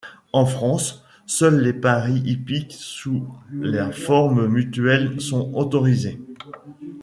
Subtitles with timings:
[0.33, 6.19] En France, seuls les paris hippiques sous la forme mutuelle sont autorisés.